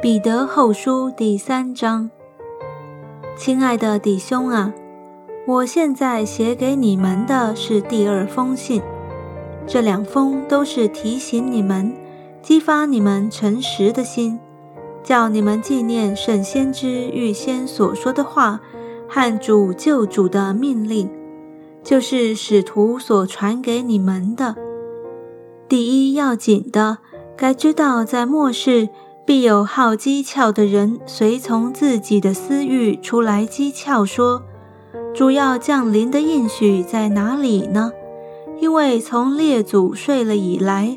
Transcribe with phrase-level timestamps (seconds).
[0.00, 2.08] 彼得后书第三章，
[3.36, 4.72] 亲爱的弟兄啊，
[5.44, 8.80] 我现在写给你们的是第二封信。
[9.66, 11.92] 这两封都是提醒你们，
[12.40, 14.38] 激发你们诚实的心，
[15.02, 18.60] 叫你们纪念圣先知预先所说的话
[19.08, 21.10] 和主救主的命令，
[21.82, 24.54] 就是使徒所传给你们的。
[25.68, 26.98] 第一要紧的，
[27.36, 28.88] 该知道在末世。
[29.28, 34.42] 必有好讥诮的人随从自己的私欲出来讥诮说
[35.14, 37.92] ：“主要降临的应许在哪里呢？
[38.58, 40.96] 因为从列祖睡了以来，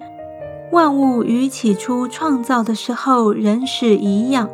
[0.72, 4.50] 万物与起初创造的时候仍是一样。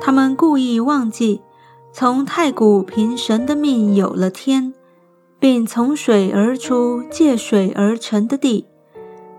[0.00, 1.42] 他们故意忘记，
[1.92, 4.72] 从太古凭神的命有了天，
[5.38, 8.64] 并从水而出借水而成的地。”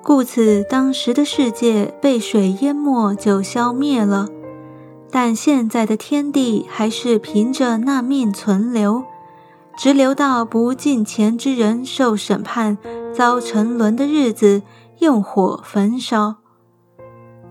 [0.09, 4.27] 故此，当时的世界被水淹没，就消灭了。
[5.11, 9.03] 但现在的天地还是凭着那命存留，
[9.77, 12.79] 直留到不敬虔之人受审判、
[13.13, 14.63] 遭沉沦的日子，
[14.97, 16.37] 用火焚烧。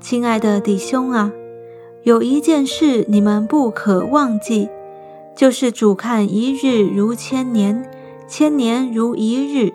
[0.01, 1.31] 亲爱的弟兄啊，
[2.03, 4.69] 有一件事你们不可忘记，
[5.37, 7.89] 就是主看一日如千年，
[8.27, 9.73] 千年如一日。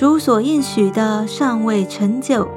[0.00, 2.48] 主所应许的尚未成就，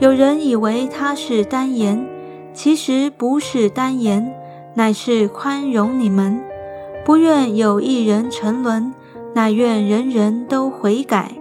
[0.00, 2.04] 有人以为他是单言，
[2.52, 4.34] 其实不是单言，
[4.74, 6.42] 乃是宽容你们，
[7.04, 8.92] 不愿有一人沉沦，
[9.32, 11.36] 乃愿人人都悔改。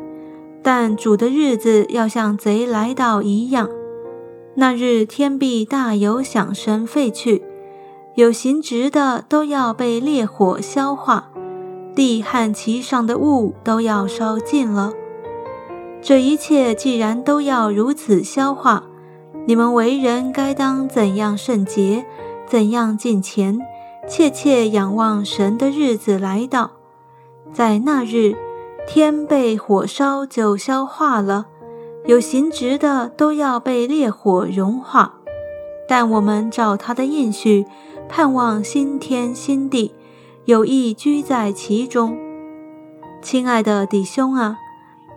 [0.62, 3.68] 但主的日子要像贼来到一样，
[4.54, 7.42] 那日天必大有响声废去，
[8.14, 11.32] 有行直的都要被烈火消化，
[11.96, 14.94] 地和其上的物都要烧尽了。
[16.02, 18.84] 这一切既然都要如此消化，
[19.46, 22.06] 你们为人该当怎样圣洁，
[22.48, 23.60] 怎样敬虔，
[24.08, 26.72] 切切仰望神的日子来到。
[27.54, 28.36] 在那日，
[28.88, 31.46] 天被火烧就消化了，
[32.06, 35.16] 有形质的都要被烈火融化。
[35.88, 37.66] 但我们照他的应许，
[38.10, 39.94] 盼望新天新地，
[40.46, 42.18] 有意居在其中。
[43.22, 44.58] 亲爱的弟兄啊！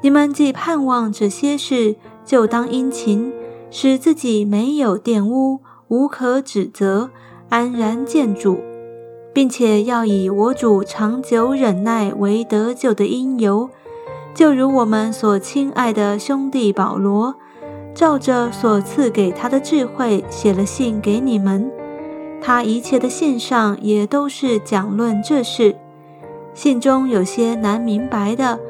[0.04, 3.32] 你们既盼望这些事，就当殷勤，
[3.70, 7.08] 使自己没有玷污，无可指责，
[7.48, 8.58] 安然见主，
[9.32, 13.70] 并且要以我主长久忍耐为得救的因由。
[14.34, 17.34] 就如我们所亲爱的兄弟保罗，
[17.94, 21.72] 照着所赐给他的智慧，写了信给你们。
[22.42, 25.74] 他一切的信上也都是讲论这事，
[26.52, 28.60] 信中有些难明白的。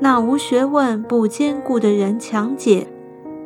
[0.00, 2.86] 那无学问、不坚固的人强解，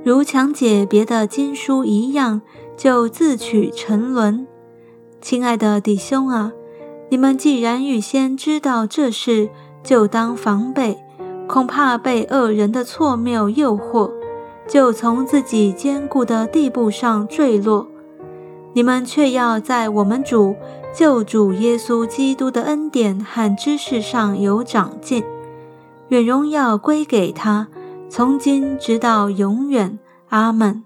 [0.05, 2.43] 如强解别的经书一样，
[2.77, 4.47] 就自取沉沦。
[5.21, 6.53] 亲爱的弟兄啊，
[7.09, 9.49] 你们既然预先知道这事，
[9.83, 10.99] 就当防备，
[11.49, 14.11] 恐怕被恶人的错谬诱惑，
[14.69, 17.89] 就从自己坚固的地步上坠落。
[18.75, 20.57] 你们却要在我们主
[20.95, 25.23] 救主耶稣基督的恩典和知识上有长进。
[26.09, 27.69] 愿荣耀归给他，
[28.09, 29.99] 从今直到永远。
[30.29, 30.83] 阿门。